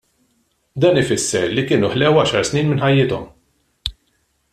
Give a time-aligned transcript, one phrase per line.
[0.83, 3.29] Dan ifisser li kienu ħlew għaxar snin minn ħajjithom.